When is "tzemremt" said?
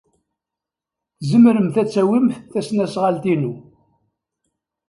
1.19-1.75